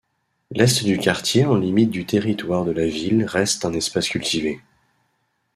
[0.49, 4.59] L'est du quartier en limite du territoire de la Ville reste un espace cultivé.